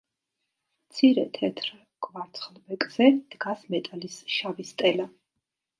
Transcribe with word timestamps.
მცირე 0.93 1.25
თეთრ 1.37 1.69
კვარცხლბეკზე 2.07 3.13
დგას 3.37 3.65
მეტალის 3.77 4.21
შავი 4.39 4.71
სტელა. 4.73 5.13